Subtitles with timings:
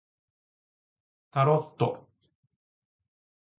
[1.29, 2.09] タロット